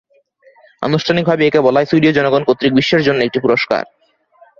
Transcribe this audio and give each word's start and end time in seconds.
আনুষ্ঠানিকভাবে 0.81 1.43
একে 1.45 1.59
বলা 1.61 1.79
হয় 1.79 1.89
"সুইডীয় 1.89 2.13
জনগণ 2.13 2.41
কর্তৃক 2.45 2.71
বিশ্বের 2.75 3.01
জন্য 3.03 3.19
একটি 3.23 3.39
পুরস্কার"। 3.41 3.83